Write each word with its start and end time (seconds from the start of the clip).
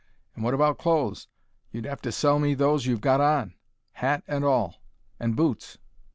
And 0.33 0.43
what 0.43 0.55
about 0.55 0.79
clothes? 0.79 1.27
You'll 1.71 1.87
'ave 1.87 2.01
to 2.01 2.11
sell 2.11 2.39
me 2.39 2.55
those 2.55 2.87
you've 2.87 3.01
got 3.01 3.21
on. 3.21 3.53
Hat 3.91 4.23
and 4.27 4.43
all. 4.43 4.77
And 5.19 5.35
boots." 5.35 5.77